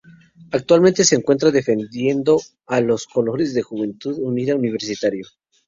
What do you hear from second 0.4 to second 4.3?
Actualmente se encuentra defendiendo los colores de Juventud